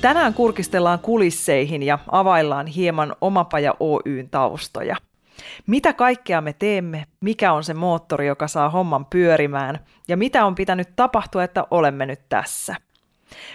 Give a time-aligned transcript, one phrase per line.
[0.00, 4.96] Tänään kurkistellaan kulisseihin ja availlaan hieman Omapaja Oyn taustoja.
[5.66, 10.54] Mitä kaikkea me teemme, mikä on se moottori, joka saa homman pyörimään ja mitä on
[10.54, 12.76] pitänyt tapahtua, että olemme nyt tässä.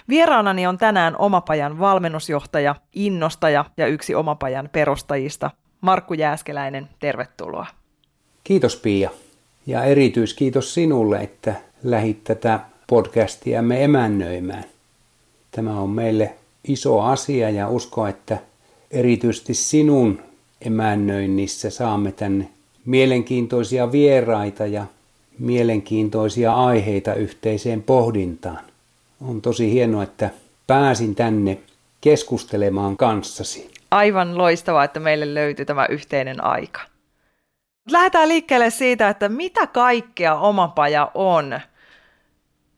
[0.09, 7.65] Vieraanani on tänään Omapajan valmennusjohtaja, innostaja ja yksi Omapajan perustajista, Markku Jääskeläinen, tervetuloa.
[8.43, 9.09] Kiitos Pia
[9.65, 14.72] ja erityiskiitos sinulle, että lähit tätä podcastia me emännöimään.
[15.55, 16.35] Tämä on meille
[16.67, 18.37] iso asia ja usko, että
[18.91, 20.21] erityisesti sinun
[20.61, 22.49] emännöinnissä saamme tänne
[22.85, 24.85] mielenkiintoisia vieraita ja
[25.39, 28.59] mielenkiintoisia aiheita yhteiseen pohdintaan.
[29.27, 30.29] On tosi hienoa, että
[30.67, 31.57] pääsin tänne
[32.01, 33.71] keskustelemaan kanssasi.
[33.91, 36.81] Aivan loistavaa, että meille löytyy tämä yhteinen aika.
[37.91, 41.59] Lähdetään liikkeelle siitä, että mitä kaikkea omapaja on.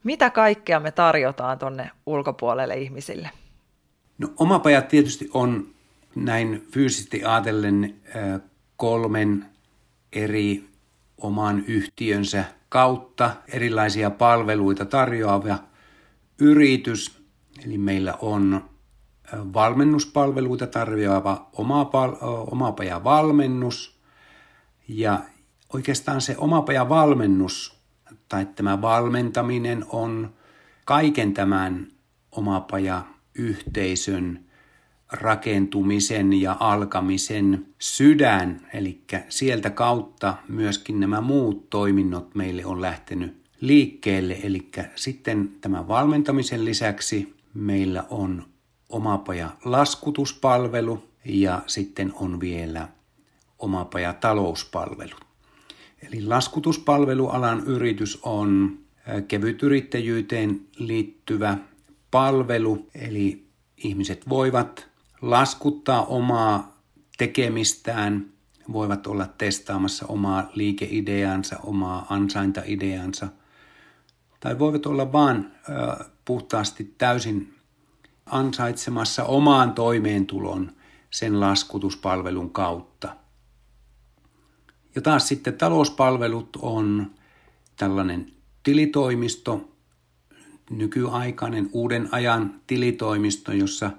[0.05, 3.29] Mitä kaikkea me tarjotaan tuonne ulkopuolelle ihmisille?
[4.17, 5.67] No omapajat tietysti on
[6.15, 7.95] näin fyysisesti ajatellen
[8.77, 9.45] kolmen
[10.13, 10.63] eri
[11.17, 15.57] oman yhtiönsä kautta erilaisia palveluita tarjoava
[16.39, 17.23] yritys.
[17.65, 18.69] Eli meillä on
[19.33, 21.49] valmennuspalveluita tarjoava
[22.51, 23.99] omapaja valmennus
[24.87, 25.19] ja
[25.73, 27.75] oikeastaan se omapaja valmennus
[28.29, 30.33] tai tämä valmentaminen on
[30.85, 31.87] kaiken tämän
[32.31, 33.03] omapaja
[33.35, 34.45] yhteisön
[35.11, 44.39] rakentumisen ja alkamisen sydän, eli sieltä kautta myöskin nämä muut toiminnot meille on lähtenyt liikkeelle.
[44.43, 48.45] Eli sitten tämän valmentamisen lisäksi meillä on
[48.89, 52.87] omapaja laskutuspalvelu ja sitten on vielä
[53.59, 55.24] omapaja talouspalvelu.
[56.01, 58.79] Eli laskutuspalvelualan yritys on
[59.27, 61.57] kevytyrittäjyyteen liittyvä
[62.11, 63.47] palvelu, eli
[63.77, 64.87] ihmiset voivat
[65.21, 66.77] laskuttaa omaa
[67.17, 68.25] tekemistään,
[68.71, 73.27] voivat olla testaamassa omaa liikeideansa, omaa ansaintaideansa,
[74.39, 77.53] tai voivat olla vaan ö, puhtaasti täysin
[78.25, 80.71] ansaitsemassa omaan toimeentulon
[81.09, 83.15] sen laskutuspalvelun kautta.
[84.95, 87.11] Ja taas sitten talouspalvelut on
[87.77, 88.31] tällainen
[88.63, 89.69] tilitoimisto,
[90.69, 93.91] nykyaikainen uuden ajan tilitoimisto, jossa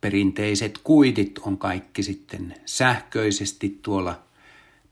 [0.00, 4.22] perinteiset kuitit on kaikki sitten sähköisesti tuolla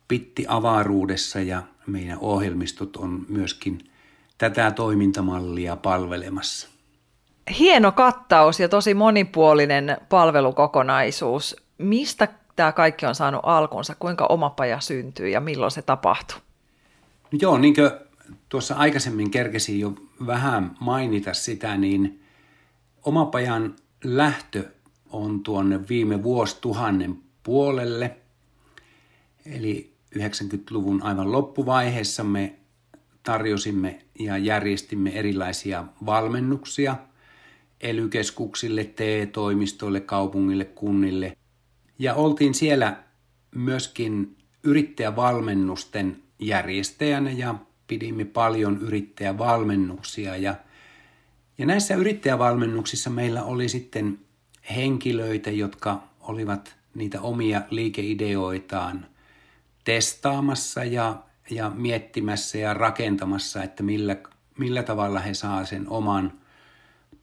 [0.08, 3.78] pitti-avaruudessa ja meidän ohjelmistot on myöskin
[4.38, 6.68] tätä toimintamallia palvelemassa.
[7.58, 11.56] Hieno kattaus ja tosi monipuolinen palvelukokonaisuus.
[11.78, 13.94] Mistä tämä kaikki on saanut alkunsa?
[13.98, 16.38] Kuinka omapaja syntyy ja milloin se tapahtuu?
[17.32, 17.90] No joo, niin kuin
[18.48, 19.94] tuossa aikaisemmin kerkesin jo
[20.26, 22.22] vähän mainita sitä, niin
[23.04, 24.70] omapajan lähtö
[25.10, 28.16] on tuonne viime vuosituhannen puolelle.
[29.46, 32.56] Eli 90-luvun aivan loppuvaiheessa me
[33.22, 36.96] tarjosimme ja järjestimme erilaisia valmennuksia
[37.80, 41.36] elykeskuksille, TE-toimistoille, kaupungille, kunnille.
[41.98, 42.96] Ja oltiin siellä
[43.54, 47.54] myöskin yrittäjävalmennusten järjestäjänä ja
[47.86, 50.36] pidimme paljon yrittäjävalmennuksia.
[50.36, 50.54] Ja,
[51.58, 54.18] ja näissä yrittäjävalmennuksissa meillä oli sitten
[54.76, 59.06] henkilöitä, jotka olivat niitä omia liikeideoitaan
[59.84, 64.16] testaamassa ja, ja miettimässä ja rakentamassa, että millä,
[64.58, 66.32] millä tavalla he saa sen oman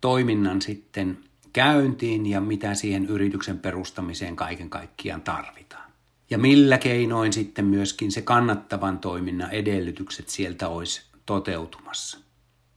[0.02, 1.18] toiminnan sitten
[1.54, 5.90] käyntiin ja mitä siihen yrityksen perustamiseen kaiken kaikkiaan tarvitaan
[6.30, 12.18] ja millä keinoin sitten myöskin se kannattavan toiminnan edellytykset sieltä olisi toteutumassa.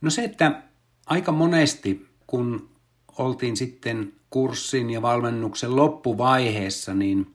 [0.00, 0.62] No se, että
[1.06, 2.68] aika monesti kun
[3.18, 7.34] oltiin sitten kurssin ja valmennuksen loppuvaiheessa, niin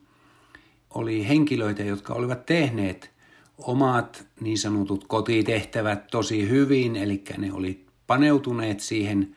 [0.94, 3.10] oli henkilöitä, jotka olivat tehneet
[3.58, 9.36] omat niin sanotut kotitehtävät tosi hyvin, eli ne oli paneutuneet siihen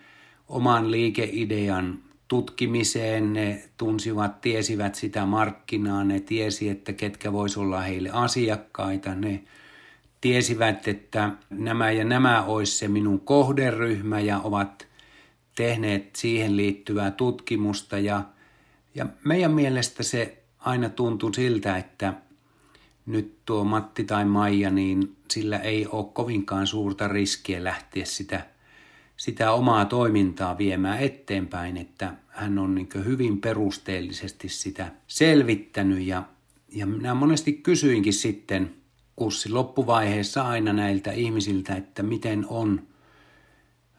[0.52, 8.10] oman liikeidean tutkimiseen, ne tunsivat, tiesivät sitä markkinaa, ne tiesi, että ketkä voisi olla heille
[8.14, 9.44] asiakkaita, ne
[10.22, 14.88] tiesivät, että nämä ja nämä olisi se minun kohderyhmä ja ovat
[15.56, 18.00] tehneet siihen liittyvää tutkimusta.
[18.00, 18.24] Ja,
[18.96, 22.14] ja meidän mielestä se aina tuntui siltä, että
[23.06, 28.51] nyt tuo Matti tai Maija, niin sillä ei ole kovinkaan suurta riskiä lähteä sitä,
[29.22, 36.24] sitä omaa toimintaa viemään eteenpäin, että hän on niin hyvin perusteellisesti sitä selvittänyt ja,
[36.70, 38.76] ja minä monesti kysyinkin sitten
[39.16, 42.88] kussi loppuvaiheessa aina näiltä ihmisiltä, että miten on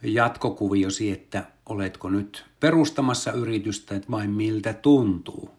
[0.03, 5.51] jatkokuviosi, että oletko nyt perustamassa yritystä, että vain miltä tuntuu.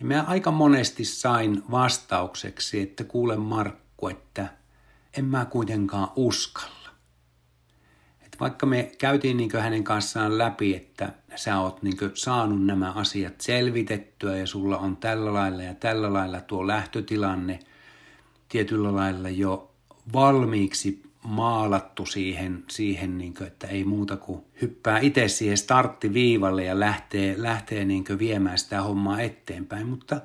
[0.00, 4.48] Ja mä aika monesti sain vastaukseksi, että kuule Markku, että
[5.16, 6.79] en mä kuitenkaan uskalla.
[8.40, 14.36] Vaikka me käytiin niin hänen kanssaan läpi, että sä oot niin saanut nämä asiat selvitettyä
[14.36, 17.58] ja sulla on tällä lailla ja tällä lailla tuo lähtötilanne
[18.48, 19.70] tietyllä lailla jo
[20.12, 26.80] valmiiksi maalattu siihen, siihen niin kuin, että ei muuta kuin hyppää itse siihen starttiviivalle ja
[26.80, 29.86] lähtee, lähtee niin viemään sitä hommaa eteenpäin.
[29.86, 30.20] Mutta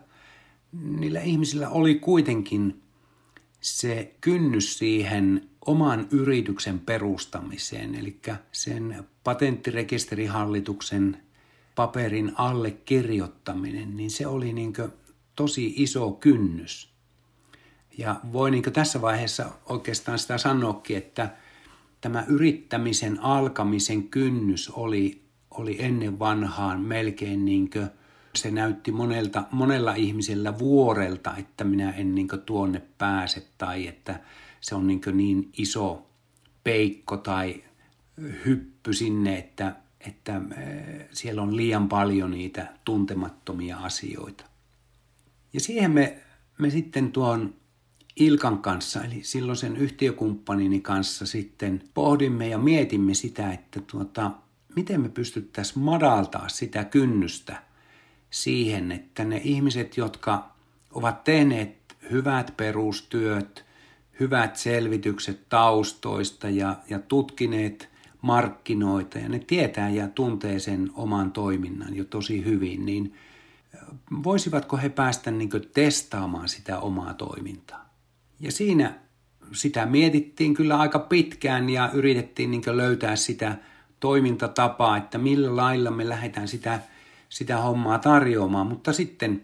[1.00, 2.82] niillä ihmisillä oli kuitenkin
[3.62, 8.20] se kynnys siihen oman yrityksen perustamiseen, eli
[8.52, 11.18] sen patenttirekisterihallituksen
[11.76, 14.74] paperin allekirjoittaminen, niin se oli niin
[15.36, 16.90] tosi iso kynnys.
[17.98, 21.30] Ja voi niin tässä vaiheessa oikeastaan sitä sanoakin, että
[22.02, 25.22] tämä yrittämisen alkamisen kynnys oli,
[25.52, 27.90] oli ennen vanhaan melkein niin kuin,
[28.36, 34.20] se näytti monelta, monella ihmisellä vuorelta, että minä en niin tuonne pääse tai että
[34.66, 36.10] se on niin, niin iso
[36.64, 37.64] peikko tai
[38.46, 39.76] hyppy sinne, että,
[40.08, 40.42] että
[41.12, 44.46] siellä on liian paljon niitä tuntemattomia asioita.
[45.54, 46.20] Ja siihen me,
[46.58, 47.54] me sitten tuon
[48.16, 54.32] Ilkan kanssa, eli silloin sen yhtiökumppanini kanssa sitten pohdimme ja mietimme sitä, että tuota,
[54.76, 57.64] miten me pystyttäisiin madaltaa sitä kynnystä
[58.30, 60.56] siihen, että ne ihmiset, jotka
[60.92, 63.65] ovat tehneet hyvät perustyöt,
[64.20, 67.90] hyvät selvitykset taustoista ja, ja tutkineet
[68.22, 73.14] markkinoita ja ne tietää ja tuntee sen oman toiminnan jo tosi hyvin, niin
[74.24, 77.90] voisivatko he päästä niin testaamaan sitä omaa toimintaa?
[78.40, 78.94] Ja siinä
[79.52, 83.56] sitä mietittiin kyllä aika pitkään ja yritettiin niin löytää sitä
[84.00, 86.80] toimintatapaa, että millä lailla me lähdetään sitä,
[87.30, 88.68] sitä hommaa tarjoamaan.
[88.68, 89.42] Mutta sitten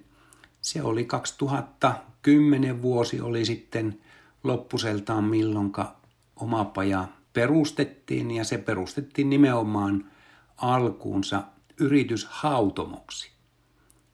[0.61, 3.99] se oli 2010 vuosi oli sitten
[4.43, 5.95] loppuseltaan milloinka
[6.35, 10.11] oma paja perustettiin ja se perustettiin nimenomaan
[10.57, 11.43] alkuunsa
[11.79, 13.31] yrityshautomoksi.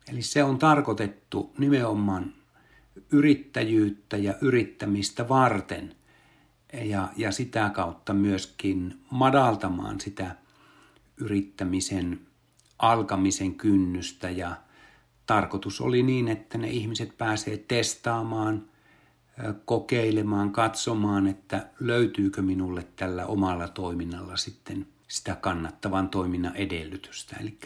[0.09, 2.33] Eli se on tarkoitettu nimenomaan
[3.11, 5.95] yrittäjyyttä ja yrittämistä varten
[6.73, 10.35] ja, ja sitä kautta myöskin madaltamaan sitä
[11.17, 12.19] yrittämisen
[12.79, 14.55] alkamisen kynnystä ja
[15.25, 18.65] tarkoitus oli niin, että ne ihmiset pääsee testaamaan,
[19.65, 27.35] kokeilemaan, katsomaan, että löytyykö minulle tällä omalla toiminnalla sitten sitä kannattavan toiminnan edellytystä.
[27.41, 27.57] Eli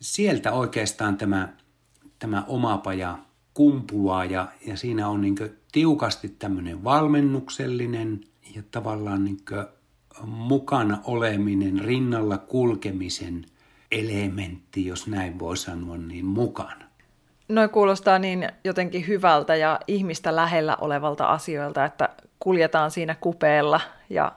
[0.00, 1.52] sieltä oikeastaan tämä,
[2.18, 3.18] tämä omapaja
[3.54, 5.36] kumpuaa ja, ja siinä on niin
[5.72, 8.20] tiukasti tämmöinen valmennuksellinen
[8.54, 9.38] ja tavallaan niin
[10.26, 13.46] mukana oleminen, rinnalla kulkemisen
[13.90, 16.87] elementti, jos näin voi sanoa, niin mukana.
[17.48, 24.32] Noin kuulostaa niin jotenkin hyvältä ja ihmistä lähellä olevalta asioilta, että kuljetaan siinä kupeella ja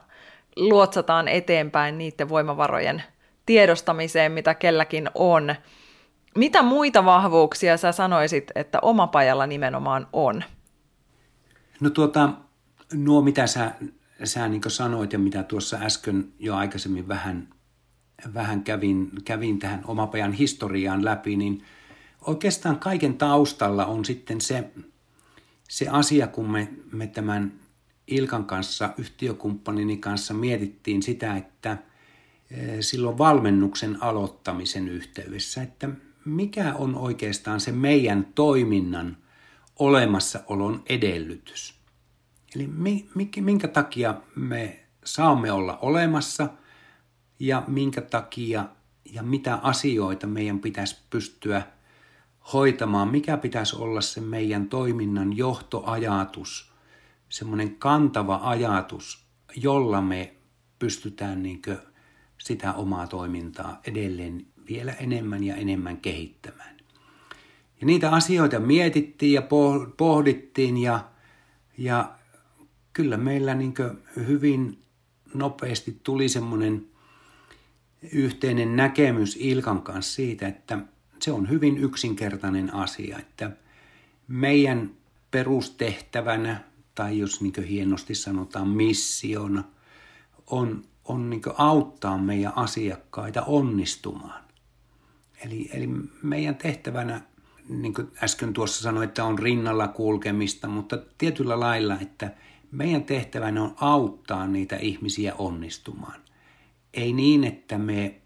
[0.56, 3.02] luotsataan eteenpäin niiden voimavarojen
[3.46, 5.54] tiedostamiseen, mitä kelläkin on.
[6.36, 10.44] Mitä muita vahvuuksia sä sanoisit, että omapajalla nimenomaan on?
[11.80, 12.28] No tuota,
[12.94, 13.72] nuo mitä sä,
[14.24, 17.48] sä niin sanoit ja mitä tuossa äsken jo aikaisemmin vähän,
[18.34, 21.64] vähän kävin, kävin tähän omapajan historiaan läpi, niin
[22.26, 24.70] oikeastaan kaiken taustalla on sitten se,
[25.68, 27.52] se asia, kun me, me tämän
[28.06, 31.78] Ilkan kanssa, yhtiökumppanini kanssa mietittiin sitä, että
[32.50, 35.88] eh, silloin valmennuksen aloittamisen yhteydessä, että
[36.24, 39.16] mikä on oikeastaan se meidän toiminnan
[39.78, 41.74] olemassaolon edellytys.
[42.56, 42.70] Eli
[43.40, 46.48] minkä takia me saamme olla olemassa
[47.38, 48.68] ja minkä takia
[49.12, 51.62] ja mitä asioita meidän pitäisi pystyä
[52.52, 56.72] hoitamaan, mikä pitäisi olla se meidän toiminnan johtoajatus,
[57.28, 60.34] semmoinen kantava ajatus, jolla me
[60.78, 61.62] pystytään niin
[62.38, 66.76] sitä omaa toimintaa edelleen vielä enemmän ja enemmän kehittämään.
[67.80, 69.42] Ja niitä asioita mietittiin ja
[69.96, 71.04] pohdittiin ja,
[71.78, 72.12] ja
[72.92, 73.74] kyllä meillä niin
[74.16, 74.78] hyvin
[75.34, 76.86] nopeasti tuli semmoinen
[78.12, 80.78] yhteinen näkemys Ilkan kanssa siitä, että
[81.22, 83.50] se on hyvin yksinkertainen asia, että
[84.28, 84.90] meidän
[85.30, 86.64] perustehtävänä,
[86.94, 89.64] tai jos niin hienosti sanotaan missiona,
[90.46, 94.44] on, on niin auttaa meidän asiakkaita onnistumaan.
[95.44, 95.88] Eli, eli
[96.22, 97.20] meidän tehtävänä,
[97.68, 102.30] niin kuin äsken tuossa sanoin, että on rinnalla kulkemista, mutta tietyllä lailla, että
[102.70, 106.20] meidän tehtävänä on auttaa niitä ihmisiä onnistumaan.
[106.94, 108.20] Ei niin, että me,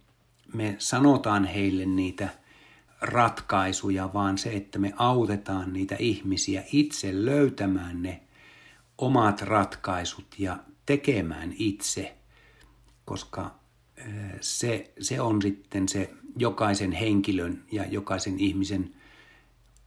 [0.55, 2.29] me sanotaan heille niitä
[3.01, 8.23] ratkaisuja, vaan se, että me autetaan niitä ihmisiä itse löytämään ne
[8.99, 12.17] omat ratkaisut ja tekemään itse,
[13.05, 13.55] koska
[14.41, 18.95] se, se on sitten se jokaisen henkilön ja jokaisen ihmisen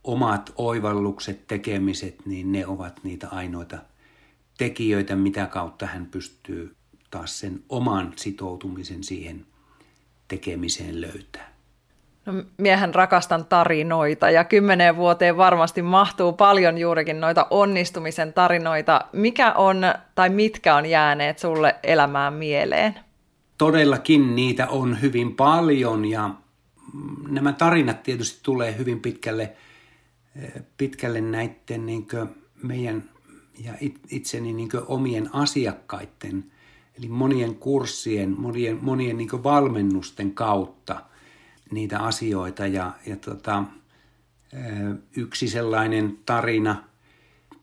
[0.03, 3.79] omat oivallukset, tekemiset, niin ne ovat niitä ainoita
[4.57, 6.75] tekijöitä, mitä kautta hän pystyy
[7.09, 9.45] taas sen oman sitoutumisen siihen
[10.27, 11.48] tekemiseen löytää.
[12.29, 19.05] No, miehen rakastan tarinoita ja kymmeneen vuoteen varmasti mahtuu paljon juurikin noita onnistumisen tarinoita.
[19.13, 19.81] Mikä on
[20.15, 22.95] tai mitkä on jääneet sulle elämään mieleen?
[23.57, 26.29] Todellakin niitä on hyvin paljon ja
[27.29, 29.53] nämä tarinat tietysti tulee hyvin pitkälle,
[30.77, 32.07] pitkälle näiden niin
[32.63, 33.03] meidän
[33.63, 33.73] ja
[34.09, 36.45] itseni niin omien asiakkaiden,
[36.97, 41.08] eli monien kurssien, monien, monien niin valmennusten kautta
[41.71, 42.67] niitä asioita.
[42.67, 43.63] Ja, ja tota,
[45.15, 46.83] yksi sellainen tarina,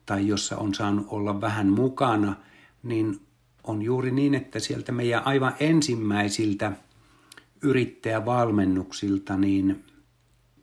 [0.05, 2.35] tai jossa on saanut olla vähän mukana,
[2.83, 3.19] niin
[3.63, 6.71] on juuri niin, että sieltä meidän aivan ensimmäisiltä
[7.61, 9.83] yrittäjävalmennuksilta niin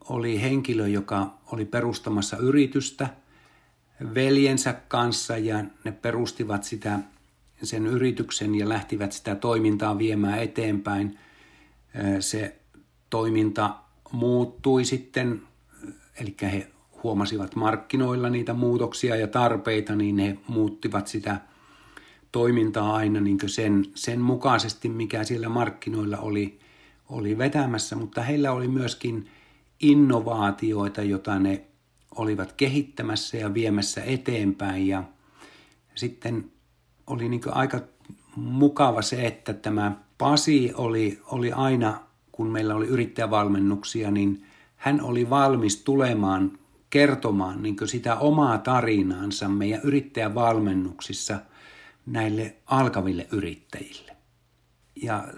[0.09, 3.09] oli henkilö, joka oli perustamassa yritystä–
[4.15, 6.99] veljensä kanssa ja ne perustivat sitä,
[7.63, 11.19] sen yrityksen ja lähtivät sitä toimintaa viemään eteenpäin.
[12.19, 12.55] Se
[13.15, 13.75] toiminta
[14.11, 15.41] muuttui sitten,
[16.19, 16.67] eli he
[17.03, 21.39] huomasivat markkinoilla niitä muutoksia ja tarpeita, niin he muuttivat sitä
[22.31, 26.59] toimintaa aina niin sen, sen mukaisesti, mikä siellä markkinoilla oli,
[27.09, 29.29] oli vetämässä, mutta heillä oli myöskin
[29.79, 31.65] innovaatioita, joita ne
[32.15, 34.87] olivat kehittämässä ja viemässä eteenpäin.
[34.87, 35.03] Ja
[35.95, 36.51] sitten
[37.07, 37.79] oli niin aika
[38.35, 42.05] mukava se, että tämä Pasi oli, oli aina,
[42.35, 46.51] kun meillä oli yrittäjävalmennuksia, niin hän oli valmis tulemaan
[46.89, 51.39] kertomaan niin sitä omaa tarinaansa meidän yrittäjävalmennuksissa
[52.05, 54.15] näille alkaville yrittäjille.
[55.01, 55.33] Ja äh,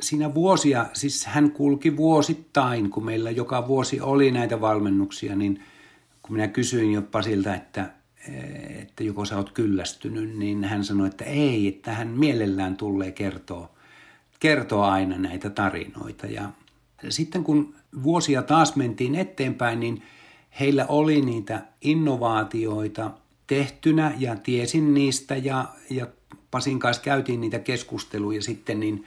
[0.00, 5.62] siinä vuosia, siis hän kulki vuosittain, kun meillä joka vuosi oli näitä valmennuksia, niin–
[6.26, 7.90] kun minä kysyin jo Pasilta, että,
[8.80, 13.75] että joko sä oot kyllästynyt, niin hän sanoi, että ei, että hän mielellään tulee kertoa,
[14.40, 16.26] kertoa aina näitä tarinoita.
[16.26, 16.50] Ja
[17.08, 20.02] sitten kun vuosia taas mentiin eteenpäin, niin
[20.60, 23.10] heillä oli niitä innovaatioita
[23.46, 26.06] tehtynä ja tiesin niistä ja, ja
[26.50, 29.06] Pasin kanssa käytiin niitä keskusteluja sitten, niin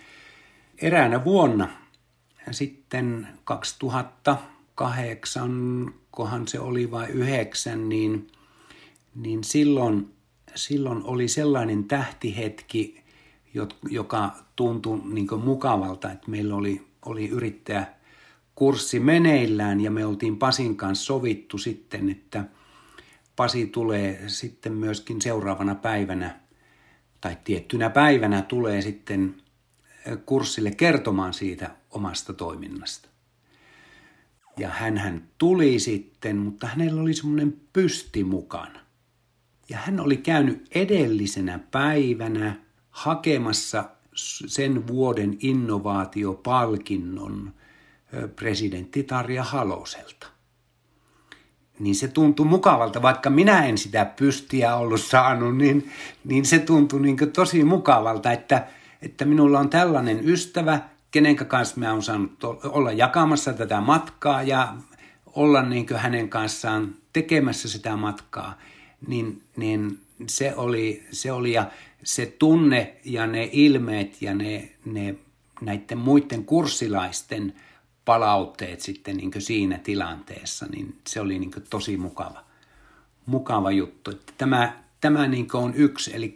[0.82, 1.70] eräänä vuonna
[2.52, 8.28] sitten 2008 kohan se oli vai yhdeksän, niin,
[9.16, 10.14] niin silloin,
[10.56, 13.04] silloin oli sellainen tähtihetki,
[13.90, 17.88] joka tuntui niin mukavalta, että meillä oli, oli yrittäjä
[18.56, 22.46] kurssi meneillään ja me oltiin Pasin kanssa sovittu sitten, että
[23.36, 26.40] Pasi tulee sitten myöskin seuraavana päivänä
[27.22, 29.36] tai tiettynä päivänä tulee sitten
[30.26, 33.10] kurssille kertomaan siitä omasta toiminnasta.
[34.58, 38.80] Ja hän tuli sitten, mutta hänellä oli semmoinen pysti mukana.
[39.70, 42.56] Ja hän oli käynyt edellisenä päivänä
[42.90, 43.84] hakemassa
[44.48, 47.54] sen vuoden innovaatiopalkinnon
[48.36, 50.28] presidentti Tarja Haloselta.
[51.80, 55.92] Niin se tuntui mukavalta, vaikka minä en sitä pystiä ollut saanut, niin,
[56.24, 58.68] niin se tuntui niin tosi mukavalta, että,
[59.02, 60.80] että minulla on tällainen ystävä,
[61.12, 64.76] kenen kanssa mä oon saanut olla jakamassa tätä matkaa ja
[65.26, 68.58] olla niin hänen kanssaan tekemässä sitä matkaa,
[69.08, 71.72] niin, niin se, oli, se oli ja
[72.04, 75.16] se tunne ja ne ilmeet ja ne, ne
[75.62, 77.54] näiden muiden kurssilaisten
[78.06, 82.44] palautteet sitten niin siinä tilanteessa, niin se oli niin tosi mukava,
[83.26, 84.12] mukava juttu.
[84.38, 86.36] Tämä tämä niin on yksi, eli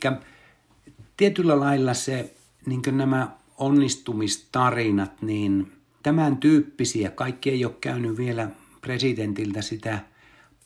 [1.17, 2.33] tietyllä lailla se
[2.65, 5.71] niin nämä onnistumistarinat, niin
[6.03, 8.49] tämän tyyppisiä, kaikki ei ole käynyt vielä
[8.81, 9.99] presidentiltä sitä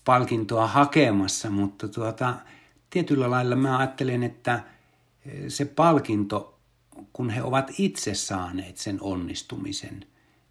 [0.05, 2.35] palkintoa hakemassa, mutta tuota,
[2.89, 4.59] tietyllä lailla mä ajattelen, että
[5.47, 6.57] se palkinto
[7.13, 10.05] kun he ovat itse saaneet sen onnistumisen,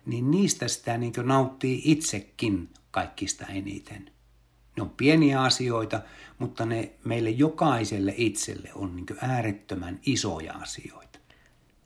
[0.06, 4.11] niin niistä sitä niin nauttii itsekin kaikista eniten.
[4.76, 6.00] Ne on pieniä asioita,
[6.38, 11.18] mutta ne meille jokaiselle itselle on niin äärettömän isoja asioita.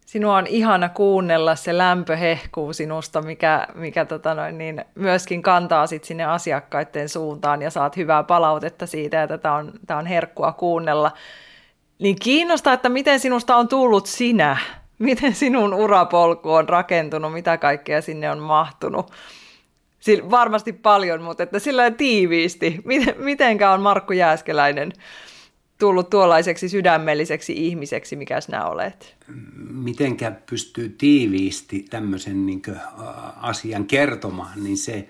[0.06, 5.87] Sinua on ihana kuunnella se lämpö hehkuu sinusta, mikä, mikä tota noin, niin myöskin kantaa
[5.87, 10.52] sit sinne asiakkaiden suuntaan ja saat hyvää palautetta siitä ja tätä on, tämä on herkkua
[10.52, 11.12] kuunnella.
[12.00, 14.57] Niin kiinnostaa, että miten sinusta on tullut sinä,
[14.99, 19.12] miten sinun urapolku on rakentunut, mitä kaikkea sinne on mahtunut.
[20.00, 22.80] Sillä varmasti paljon, mutta että sillä tiiviisti.
[22.85, 24.92] Miten, mitenkä on Markku Jääskeläinen
[25.78, 29.16] tullut tuollaiseksi sydämelliseksi ihmiseksi, mikä sinä olet?
[29.71, 32.62] Mitenkä pystyy tiiviisti tämmöisen niin
[33.37, 35.09] asian kertomaan, niin se,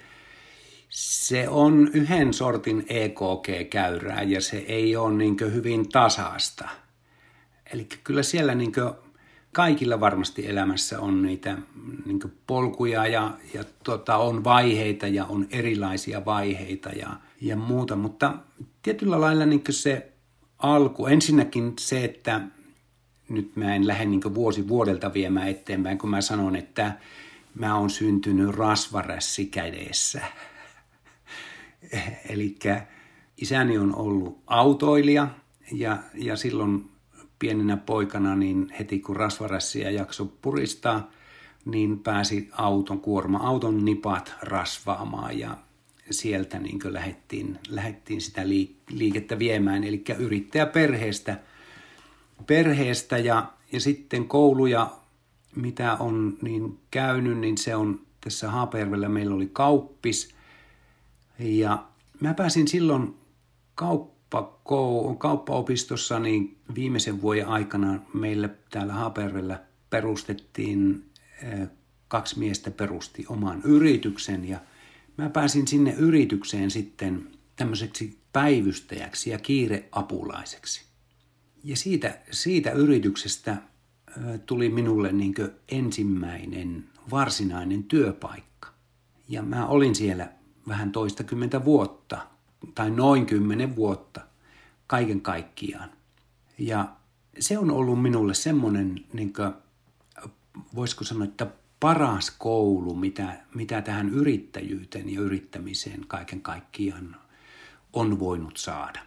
[0.90, 6.68] se on yhden sortin EKG-käyrää ja se ei ole niin hyvin tasasta.
[7.72, 8.72] Eli kyllä siellä niin
[9.52, 11.56] kaikilla varmasti elämässä on niitä
[12.06, 17.08] niin polkuja ja, ja tota, on vaiheita ja on erilaisia vaiheita ja,
[17.40, 18.34] ja muuta, mutta
[18.82, 20.12] tietyllä lailla niin se
[20.58, 22.40] alku, ensinnäkin se, että
[23.28, 26.92] nyt mä en lähde niin vuosi vuodelta viemään eteenpäin, kun mä sanon, että
[27.54, 30.20] mä oon syntynyt rasvarässi kädessä.
[32.28, 32.58] Eli
[33.36, 35.28] isäni on ollut autoilija
[35.72, 36.90] ja, ja silloin
[37.38, 41.10] pienenä poikana, niin heti kun rasvarässiä jakso puristaa,
[41.64, 45.56] niin pääsi auton, kuorma-auton nipat rasvaamaan ja
[46.10, 48.42] sieltä niin lähdettiin, lähdettiin sitä
[48.90, 51.36] liikettä viemään, eli yrittäjäperheestä
[52.46, 54.90] perheestä ja, ja sitten kouluja,
[55.56, 60.34] mitä on niin käynyt, niin se on tässä Haapervellä meillä oli kauppis
[61.40, 61.88] ja
[62.20, 63.14] mä pääsin silloin
[63.74, 71.04] kauppakou- kauppaopistossa niin viimeisen vuoden aikana meille täällä Hapervellä perustettiin,
[72.08, 74.60] kaksi miestä perusti oman yrityksen ja
[75.16, 80.84] mä pääsin sinne yritykseen sitten tämmöiseksi päivystäjäksi ja kiireapulaiseksi.
[81.64, 83.56] Ja siitä, siitä yrityksestä
[84.46, 85.34] tuli minulle niin
[85.68, 88.68] ensimmäinen varsinainen työpaikka.
[89.28, 90.32] Ja mä olin siellä
[90.70, 92.26] vähän toistakymmentä vuotta
[92.74, 94.20] tai noin kymmenen vuotta
[94.86, 95.90] kaiken kaikkiaan.
[96.58, 96.88] Ja
[97.38, 99.52] se on ollut minulle semmoinen, niin kuin,
[100.74, 101.46] voisiko sanoa, että
[101.80, 107.16] paras koulu, mitä, mitä tähän yrittäjyyteen ja yrittämiseen kaiken kaikkiaan
[107.92, 109.00] on voinut saada.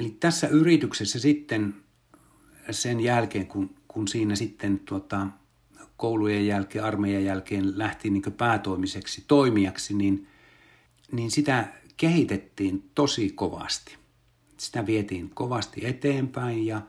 [0.00, 1.74] Eli tässä yrityksessä sitten
[2.70, 5.26] sen jälkeen, kun, kun siinä sitten tuota,
[5.96, 10.28] koulujen jälkeen, armeijan jälkeen lähti niin päätoimiseksi toimijaksi, niin,
[11.12, 13.96] niin sitä kehitettiin tosi kovasti.
[14.56, 16.82] Sitä vietiin kovasti eteenpäin ja,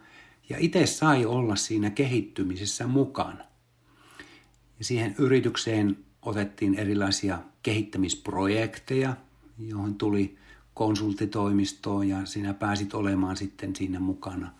[0.50, 3.46] ja itse sai olla siinä kehittymisessä mukana.
[4.80, 9.18] Ja siihen yritykseen otettiin erilaisia kehittämisprojekteja,
[9.60, 10.38] johon tuli
[10.74, 14.52] konsultitoimistoa ja sinä pääsit olemaan sitten siinä mukana.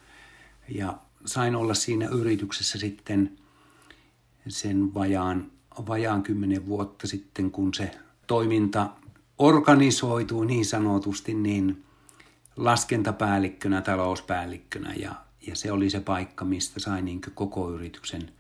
[0.70, 3.38] Ja sain olla siinä yrityksessä sitten
[4.48, 5.52] sen vajaan,
[5.88, 7.92] vajaan kymmenen vuotta sitten, kun se
[8.28, 8.90] toiminta
[9.40, 11.84] organisoituu niin sanotusti niin
[12.56, 15.16] laskentapäällikkönä, talouspäällikkönä ja,
[15.48, 18.32] ja se oli se paikka, mistä sai niin koko yrityksen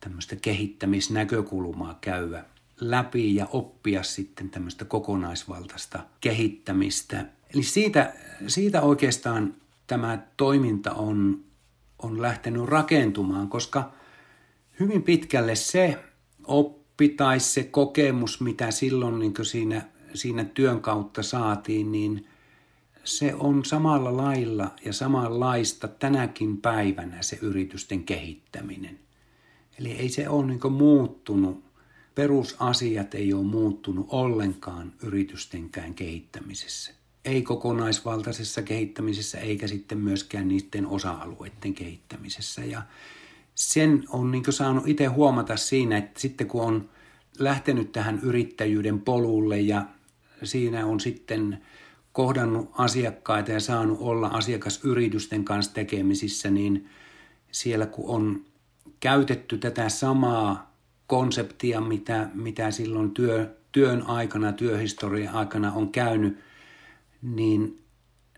[0.00, 2.44] tämmöistä kehittämisnäkökulmaa käydä
[2.80, 7.24] läpi ja oppia sitten tämmöistä kokonaisvaltaista kehittämistä.
[7.54, 8.14] Eli siitä,
[8.46, 9.54] siitä oikeastaan
[9.86, 11.44] tämä toiminta on,
[11.98, 13.92] on lähtenyt rakentumaan, koska
[14.80, 15.98] hyvin pitkälle se
[16.44, 19.82] oppi tai se kokemus, mitä silloin niin siinä
[20.14, 22.26] siinä työn kautta saatiin, niin
[23.04, 28.98] se on samalla lailla ja samanlaista tänäkin päivänä se yritysten kehittäminen.
[29.78, 31.64] Eli ei se ole niin muuttunut,
[32.14, 36.92] perusasiat ei ole muuttunut ollenkaan yritystenkään kehittämisessä.
[37.24, 42.64] Ei kokonaisvaltaisessa kehittämisessä eikä sitten myöskään niiden osa-alueiden kehittämisessä.
[42.64, 42.82] Ja
[43.54, 46.88] sen on niin saanut itse huomata siinä, että sitten kun on
[47.38, 49.86] lähtenyt tähän yrittäjyyden polulle ja
[50.46, 51.58] siinä on sitten
[52.12, 56.88] kohdannut asiakkaita ja saanut olla asiakasyritysten kanssa tekemisissä, niin
[57.50, 58.44] siellä kun on
[59.00, 60.74] käytetty tätä samaa
[61.06, 66.38] konseptia, mitä, mitä silloin työ, työn aikana, työhistorian aikana on käynyt,
[67.22, 67.82] niin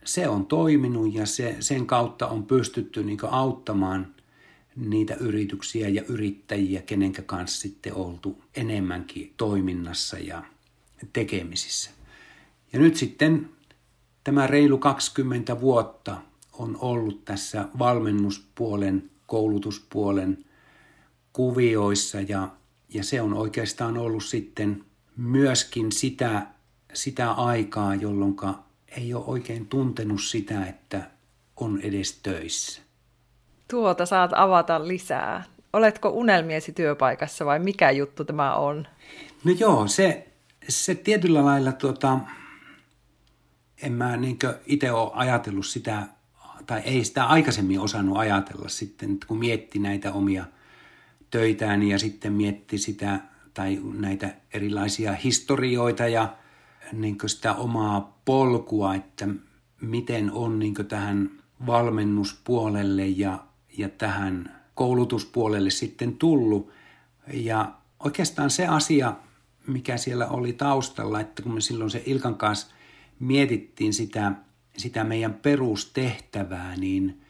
[0.05, 4.15] se on toiminut ja se, sen kautta on pystytty niin auttamaan
[4.77, 10.43] niitä yrityksiä ja yrittäjiä, kenenkä kanssa sitten oltu enemmänkin toiminnassa ja
[11.13, 11.91] tekemisissä.
[12.73, 13.51] Ja nyt sitten
[14.25, 16.17] tämä reilu 20 vuotta
[16.53, 20.45] on ollut tässä valmennuspuolen, koulutuspuolen
[21.33, 22.49] kuvioissa ja,
[22.95, 24.85] ja se on oikeastaan ollut sitten
[25.17, 26.47] myöskin sitä,
[26.93, 28.37] sitä aikaa, jolloin
[28.97, 31.11] ei ole oikein tuntenut sitä, että
[31.57, 32.83] on edes töissä.
[33.71, 35.45] Tuota saat avata lisää.
[35.73, 38.87] Oletko unelmiesi työpaikassa vai mikä juttu tämä on?
[39.45, 40.32] No joo, se,
[40.69, 42.19] se tietyllä lailla tuota,
[43.83, 46.07] en mä niin itse ole ajatellut sitä,
[46.67, 50.45] tai ei sitä aikaisemmin osannut ajatella sitten, kun mietti näitä omia
[51.31, 53.21] töitään ja sitten mietti sitä,
[53.55, 56.37] tai näitä erilaisia historioita ja
[56.93, 59.29] niin sitä omaa polkua, että
[59.81, 61.31] miten on niin tähän
[61.67, 63.45] valmennuspuolelle ja,
[63.79, 66.71] ja tähän koulutuspuolelle sitten tullut.
[67.33, 69.15] Ja oikeastaan se asia,
[69.67, 72.67] mikä siellä oli taustalla, että kun me silloin se Ilkan kanssa
[73.19, 74.33] mietittiin sitä,
[74.77, 77.21] sitä meidän perustehtävää, niin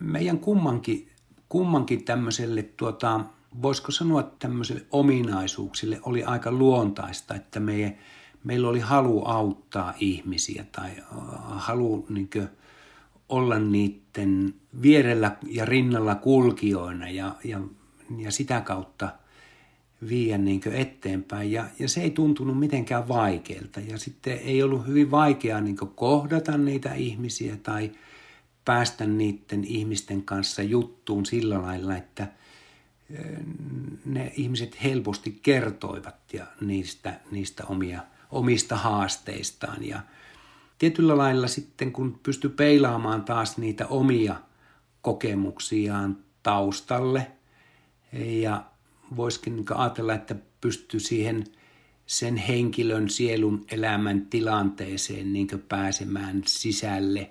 [0.00, 1.08] meidän kummankin,
[1.48, 3.20] kummankin tämmöiselle, tuota,
[3.62, 7.98] voisiko sanoa tämmöiselle ominaisuuksille oli aika luontaista, että me,
[8.44, 10.90] meillä oli halu auttaa ihmisiä tai
[11.40, 12.48] halu niin kuin,
[13.28, 17.60] olla niiden vierellä ja rinnalla kulkijoina ja, ja,
[18.18, 19.08] ja sitä kautta
[20.08, 21.52] viiä niin eteenpäin.
[21.52, 23.80] Ja, ja se ei tuntunut mitenkään vaikealta.
[23.80, 27.90] Ja sitten ei ollut hyvin vaikeaa niin kohdata niitä ihmisiä tai
[28.64, 32.28] päästä niiden ihmisten kanssa juttuun sillä lailla, että
[34.04, 39.84] ne ihmiset helposti kertoivat ja niistä, niistä omia, omista haasteistaan.
[39.84, 40.00] Ja,
[40.78, 44.36] tietyllä lailla sitten, kun pystyy peilaamaan taas niitä omia
[45.02, 47.26] kokemuksiaan taustalle
[48.12, 48.64] ja
[49.16, 51.44] voisikin niin ajatella, että pystyy siihen
[52.06, 57.30] sen henkilön sielun elämän tilanteeseen niin pääsemään sisälle,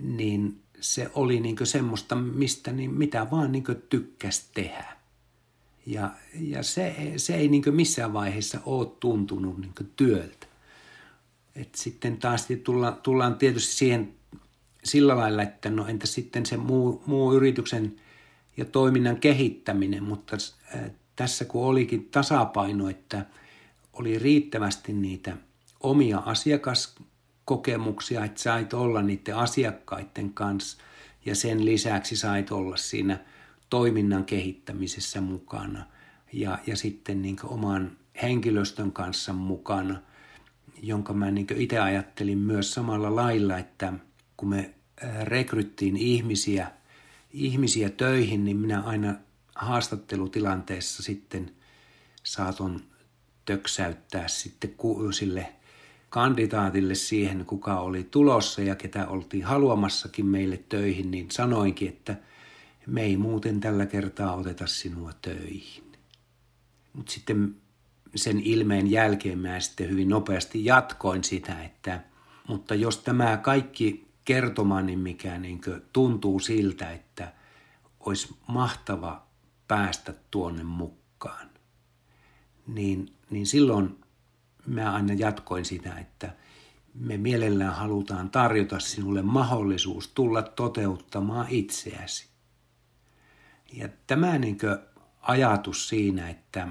[0.00, 4.96] niin se oli niin semmoista, mistä, niin mitä vaan niin tykkäs tehdä.
[5.86, 6.10] Ja,
[6.40, 10.46] ja se, se ei niin missään vaiheessa ole tuntunut niin työltä.
[11.54, 14.14] Et sitten taas tullaan, tullaan tietysti siihen
[14.84, 17.96] sillä lailla, että no entä sitten se muu, muu yrityksen
[18.56, 20.36] ja toiminnan kehittäminen, mutta
[21.16, 23.26] tässä kun olikin tasapaino, että
[23.92, 25.36] oli riittävästi niitä
[25.80, 30.78] omia asiakaskokemuksia, että sait olla niiden asiakkaiden kanssa
[31.26, 33.18] ja sen lisäksi sait olla siinä
[33.70, 35.86] toiminnan kehittämisessä mukana
[36.32, 39.96] ja, ja sitten niin oman henkilöstön kanssa mukana–
[40.82, 43.92] jonka mä niin itse ajattelin myös samalla lailla, että
[44.36, 44.74] kun me
[45.22, 46.70] rekryttiin ihmisiä,
[47.32, 49.14] ihmisiä töihin, niin minä aina
[49.54, 51.50] haastattelutilanteessa sitten
[52.22, 52.80] saaton
[53.44, 54.74] töksäyttää sitten
[55.12, 55.52] sille
[56.08, 62.16] kandidaatille siihen, kuka oli tulossa ja ketä oltiin haluamassakin meille töihin, niin sanoinkin, että
[62.86, 65.92] me ei muuten tällä kertaa oteta sinua töihin.
[66.92, 67.56] Mutta sitten
[68.14, 72.00] sen ilmeen jälkeen mä sitten hyvin nopeasti jatkoin sitä, että
[72.48, 75.60] mutta jos tämä kaikki kertomani, mikä niin
[75.92, 77.32] tuntuu siltä, että
[78.00, 79.26] olisi mahtava
[79.68, 81.50] päästä tuonne mukaan,
[82.66, 84.00] niin, niin silloin
[84.66, 86.34] mä aina jatkoin sitä, että
[86.94, 92.28] me mielellään halutaan tarjota sinulle mahdollisuus tulla toteuttamaan itseäsi.
[93.72, 94.58] Ja tämä niin
[95.20, 96.68] ajatus siinä, että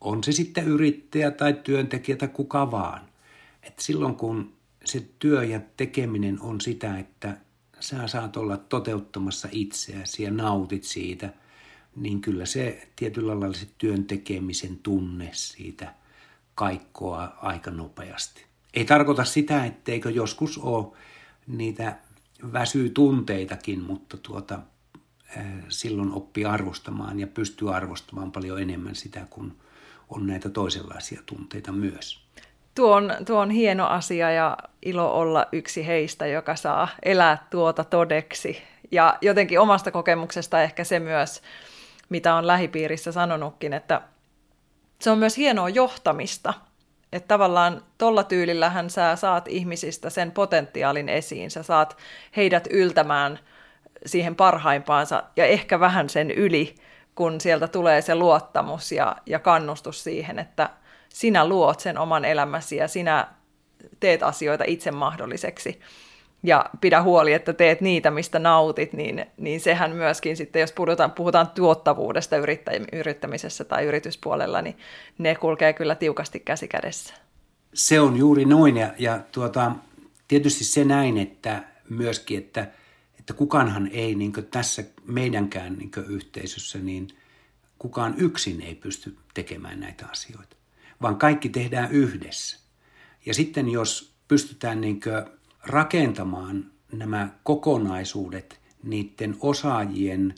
[0.00, 3.00] on se sitten yrittäjä tai työntekijä tai kuka vaan.
[3.62, 4.52] Et silloin kun
[4.84, 7.36] se työ ja tekeminen on sitä, että
[7.80, 11.32] sä saat olla toteuttamassa itseäsi ja nautit siitä,
[11.96, 15.94] niin kyllä se tietyllä lailla se työn tekemisen tunne siitä
[16.54, 18.44] kaikkoa aika nopeasti.
[18.74, 20.96] Ei tarkoita sitä, etteikö joskus ole
[21.46, 21.98] niitä
[22.52, 24.58] väsytunteitakin, mutta tuota,
[25.68, 29.56] silloin oppii arvostamaan ja pystyy arvostamaan paljon enemmän sitä, kun
[30.08, 32.22] on näitä toisenlaisia tunteita myös.
[32.74, 37.84] Tuo on, tuo on hieno asia ja ilo olla yksi heistä, joka saa elää tuota
[37.84, 38.62] todeksi.
[38.90, 41.42] Ja jotenkin omasta kokemuksesta ehkä se myös,
[42.08, 44.00] mitä on lähipiirissä sanonutkin, että
[45.00, 46.54] se on myös hienoa johtamista.
[47.12, 51.96] Että tavallaan tuolla tyylillähän sä saat ihmisistä sen potentiaalin esiin, sä saat
[52.36, 53.38] heidät yltämään
[54.06, 56.74] siihen parhaimpaansa ja ehkä vähän sen yli,
[57.14, 60.70] kun sieltä tulee se luottamus ja, ja kannustus siihen, että
[61.12, 63.28] sinä luot sen oman elämäsi ja sinä
[64.00, 65.80] teet asioita itse mahdolliseksi.
[66.42, 71.10] Ja pidä huoli, että teet niitä, mistä nautit, niin, niin sehän myöskin sitten, jos puhutaan,
[71.10, 72.36] puhutaan tuottavuudesta
[72.92, 74.76] yrittämisessä tai yrityspuolella, niin
[75.18, 77.14] ne kulkee kyllä tiukasti käsi kädessä.
[77.74, 79.72] Se on juuri noin ja, ja tuota,
[80.28, 82.66] tietysti se näin, että myöskin, että
[83.22, 87.08] että kukaanhan ei niin tässä meidänkään niin yhteisössä, niin
[87.78, 90.56] kukaan yksin ei pysty tekemään näitä asioita,
[91.02, 92.58] vaan kaikki tehdään yhdessä.
[93.26, 95.00] Ja sitten jos pystytään niin
[95.62, 100.34] rakentamaan nämä kokonaisuudet niiden osaajien,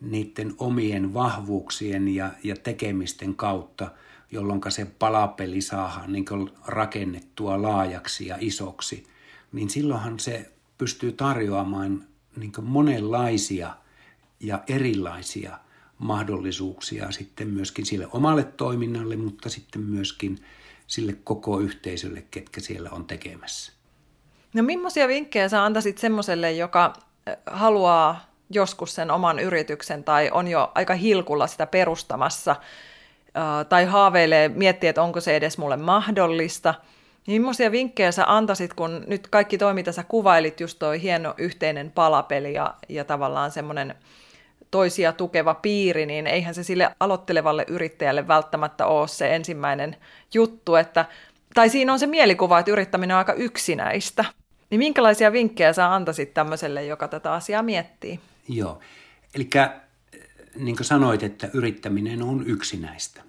[0.00, 3.90] niiden omien vahvuuksien ja, ja tekemisten kautta,
[4.32, 6.24] jolloin se palapeli saadaan niin
[6.66, 9.06] rakennettua laajaksi ja isoksi,
[9.52, 12.04] niin silloinhan se pystyy tarjoamaan
[12.36, 13.76] niin monenlaisia
[14.40, 15.58] ja erilaisia
[15.98, 20.38] mahdollisuuksia sitten myöskin sille omalle toiminnalle, mutta sitten myöskin
[20.86, 23.72] sille koko yhteisölle, ketkä siellä on tekemässä.
[24.54, 26.92] No millaisia vinkkejä sä antaisit semmoiselle, joka
[27.46, 32.56] haluaa joskus sen oman yrityksen tai on jo aika hilkulla sitä perustamassa
[33.68, 36.74] tai haaveilee, miettii, että onko se edes mulle mahdollista–
[37.26, 41.34] niin millaisia vinkkejä sä antaisit, kun nyt kaikki toi, mitä sä kuvailit, just toi hieno
[41.38, 43.94] yhteinen palapeli ja, ja tavallaan semmoinen
[44.70, 49.96] toisia tukeva piiri, niin eihän se sille aloittelevalle yrittäjälle välttämättä ole se ensimmäinen
[50.34, 51.04] juttu, että,
[51.54, 54.24] tai siinä on se mielikuva, että yrittäminen on aika yksinäistä.
[54.70, 58.20] Niin minkälaisia vinkkejä sä antaisit tämmöiselle, joka tätä asiaa miettii?
[58.48, 58.80] Joo,
[59.34, 59.48] eli
[60.56, 63.22] niin kuin sanoit, että yrittäminen on yksinäistä.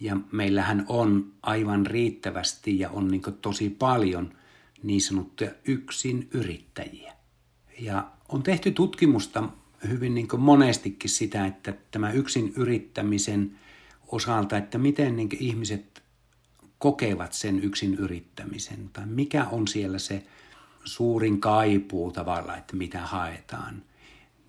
[0.00, 4.32] Ja meillähän on aivan riittävästi ja on niin tosi paljon
[4.82, 7.12] niin sanottuja yksin yrittäjiä.
[7.80, 9.44] Ja on tehty tutkimusta
[9.88, 13.58] hyvin niin monestikin sitä, että tämä yksin yrittämisen
[14.06, 16.02] osalta, että miten niin ihmiset
[16.78, 20.22] kokevat sen yksin yrittämisen tai mikä on siellä se
[20.84, 23.82] suurin kaipuu tavalla, että mitä haetaan.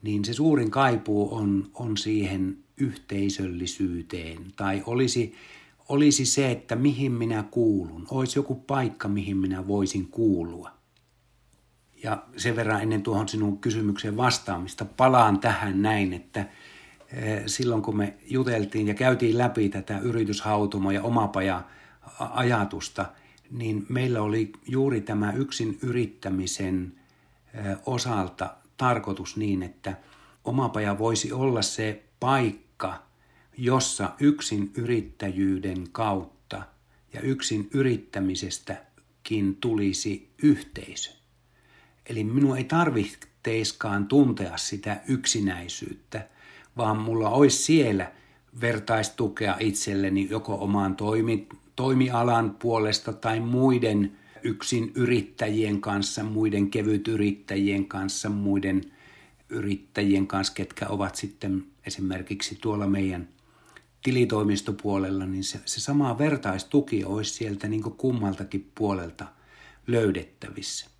[0.01, 5.35] Niin se suurin kaipuu on, on siihen yhteisöllisyyteen tai olisi,
[5.89, 8.07] olisi se, että mihin minä kuulun.
[8.11, 10.78] Olisi joku paikka, mihin minä voisin kuulua.
[12.03, 16.45] Ja sen verran ennen tuohon sinun kysymykseen vastaamista palaan tähän näin, että
[17.13, 23.05] eh, silloin kun me juteltiin ja käytiin läpi tätä yrityshautumo- ja omapaja-ajatusta,
[23.51, 26.93] niin meillä oli juuri tämä yksin yrittämisen
[27.53, 29.97] eh, osalta tarkoitus niin, että
[30.43, 33.03] omapaja voisi olla se paikka,
[33.57, 36.63] jossa yksin yrittäjyyden kautta
[37.13, 41.18] ja yksin yrittämisestäkin tulisi yhteisö.
[42.09, 46.27] Eli minun ei tarvitseiskaan tuntea sitä yksinäisyyttä,
[46.77, 48.11] vaan mulla olisi siellä
[48.61, 58.29] vertaistukea itselleni joko omaan toimi, toimialan puolesta tai muiden yksin yrittäjien kanssa, muiden kevytyrittäjien kanssa,
[58.29, 58.81] muiden
[59.49, 63.29] yrittäjien kanssa, ketkä ovat sitten esimerkiksi tuolla meidän
[64.03, 69.25] tilitoimistopuolella, niin se, se sama vertaistuki olisi sieltä niin kummaltakin puolelta
[69.87, 70.98] löydettävissä.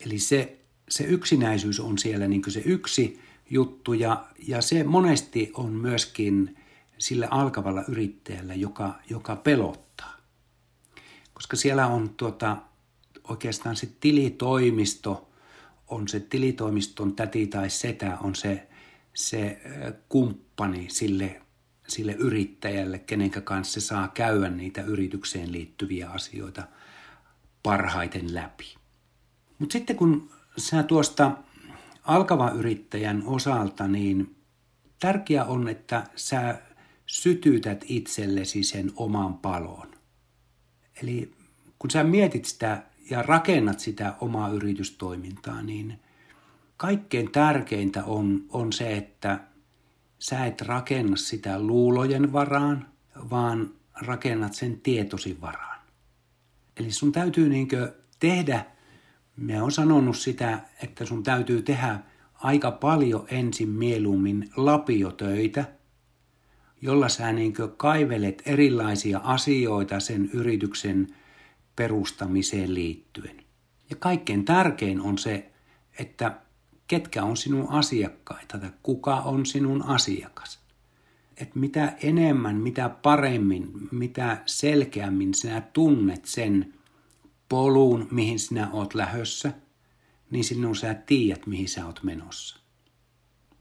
[0.00, 0.58] Eli se,
[0.88, 6.56] se yksinäisyys on siellä niin se yksi juttu ja, ja se monesti on myöskin
[6.98, 10.16] sillä alkavalla yrittäjällä, joka, joka pelottaa.
[11.34, 12.56] Koska siellä on tuota,
[13.28, 15.28] oikeastaan se tilitoimisto,
[15.88, 18.68] on se tilitoimiston täti tai setä, on se,
[19.14, 19.60] se
[20.08, 21.42] kumppani sille,
[21.88, 26.62] sille yrittäjälle, kenen kanssa se saa käydä niitä yritykseen liittyviä asioita
[27.62, 28.74] parhaiten läpi.
[29.58, 31.32] Mutta sitten kun sä tuosta
[32.04, 34.36] alkava yrittäjän osalta, niin
[35.00, 36.58] tärkeää on, että sä
[37.06, 39.88] sytytät itsellesi sen oman palon.
[41.02, 41.32] Eli
[41.78, 46.00] kun sä mietit sitä ja rakennat sitä omaa yritystoimintaa, niin
[46.76, 49.40] kaikkein tärkeintä on, on se, että
[50.18, 52.88] sä et rakenna sitä luulojen varaan,
[53.30, 55.80] vaan rakennat sen tietosi varaan.
[56.76, 58.64] Eli sun täytyy niinkö tehdä
[59.38, 61.98] Mä oon sanonut sitä, että sun täytyy tehdä
[62.34, 65.64] aika paljon ensin mieluummin lapiotöitä,
[66.82, 71.14] jolla sä niin kaivelet erilaisia asioita sen yrityksen
[71.76, 73.36] perustamiseen liittyen.
[73.90, 75.50] Ja kaikkein tärkein on se,
[75.98, 76.40] että
[76.86, 80.60] ketkä on sinun asiakkaita tai kuka on sinun asiakas.
[81.36, 86.74] Että mitä enemmän, mitä paremmin, mitä selkeämmin sinä tunnet sen
[87.48, 89.52] polun, mihin sinä oot lähössä,
[90.30, 92.58] niin sinun sä tiedät, mihin sä oot menossa.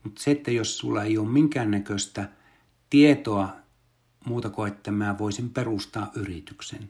[0.03, 2.29] Mutta se, että jos sulla ei ole minkäännäköistä
[2.89, 3.49] tietoa
[4.25, 6.89] muuta kuin, että mä voisin perustaa yrityksen,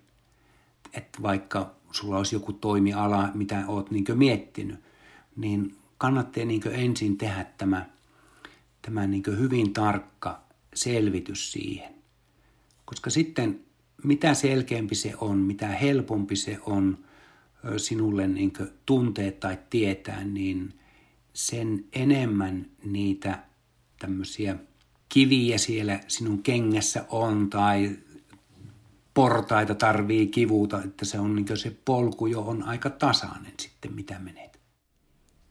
[0.94, 4.80] että vaikka sulla olisi joku toimiala, mitä oot niin miettinyt,
[5.36, 7.86] niin kannattaa niin ensin tehdä tämä,
[8.82, 10.42] tämä niin hyvin tarkka
[10.74, 11.94] selvitys siihen.
[12.86, 13.67] Koska sitten
[14.08, 16.98] mitä selkeämpi se on, mitä helpompi se on
[17.78, 18.54] sinulle niin
[18.86, 20.74] tuntea tai tietää, niin
[21.34, 23.40] sen enemmän niitä
[24.00, 24.56] tämmöisiä
[25.10, 27.98] kiviä siellä sinun kengässä on tai
[29.14, 34.20] portaita tarvii kivuta, että se on niin se polku jo on aika tasainen sitten, mitä
[34.20, 34.60] menet.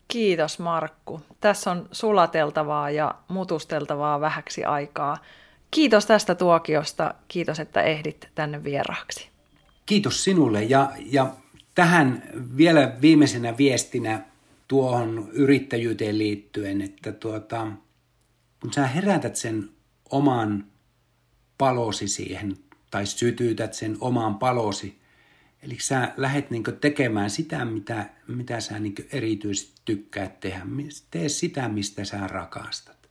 [0.09, 1.21] Kiitos Markku.
[1.40, 5.16] Tässä on sulateltavaa ja mutusteltavaa vähäksi aikaa.
[5.77, 7.15] Kiitos tästä tuokiosta.
[7.29, 9.29] Kiitos, että ehdit tänne vieraaksi.
[9.87, 11.35] Kiitos sinulle ja, ja
[11.75, 12.23] tähän
[12.57, 14.27] vielä viimeisenä viestinä
[14.69, 17.67] tuohon yrittäjyyteen liittyen, että tuota,
[18.61, 19.69] kun sä herätät sen
[20.11, 20.67] oman
[21.59, 22.57] palosi siihen
[22.91, 24.99] tai sytytät sen oman palosi,
[25.62, 30.67] eli sä lähdet niin tekemään sitä, mitä, mitä sä niin erityisesti tykkäät tehdä.
[31.11, 33.09] Tee sitä, mistä sä rakastat.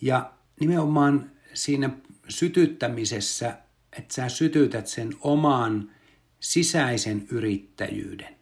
[0.00, 1.90] Ja nimenomaan siinä
[2.28, 3.58] sytyttämisessä,
[3.98, 5.90] että sä sytytät sen oman
[6.40, 8.36] sisäisen yrittäjyyden.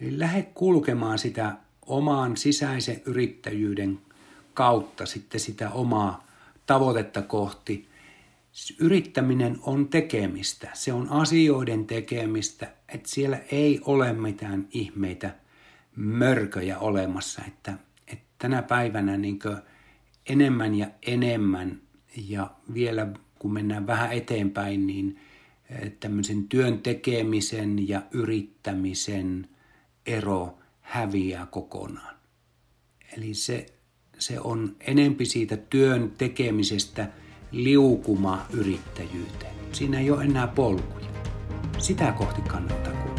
[0.00, 3.98] Eli lähde kulkemaan sitä oman sisäisen yrittäjyyden
[4.54, 6.26] kautta sitten sitä omaa
[6.66, 7.88] tavoitetta kohti.
[8.78, 15.34] Yrittäminen on tekemistä, se on asioiden tekemistä, että siellä ei ole mitään ihmeitä
[15.96, 17.74] mörköjä olemassa, että,
[18.06, 19.38] että tänä päivänä niin
[20.28, 21.80] enemmän ja enemmän
[22.16, 23.06] ja vielä
[23.38, 25.20] kun mennään vähän eteenpäin, niin
[25.70, 29.48] eh, tämmöisen työn tekemisen ja yrittämisen
[30.06, 32.14] ero häviää kokonaan.
[33.16, 33.66] Eli se,
[34.18, 37.08] se on enempi siitä työn tekemisestä
[37.50, 39.54] liukuma yrittäjyyteen.
[39.72, 41.06] Siinä ei ole enää polkuja.
[41.78, 43.13] Sitä kohti kannattaa